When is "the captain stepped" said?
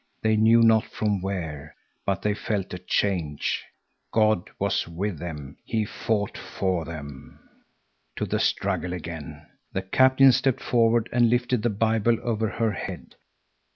9.73-10.63